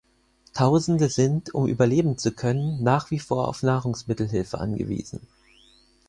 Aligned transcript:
Tausende 0.55 1.09
sind, 1.09 1.53
um 1.53 1.67
überleben 1.67 2.17
zu 2.17 2.31
können, 2.31 2.81
nach 2.81 3.11
wie 3.11 3.19
vor 3.19 3.47
auf 3.47 3.61
Nahrungsmittelhilfe 3.61 4.57
angewiesen. 4.57 5.27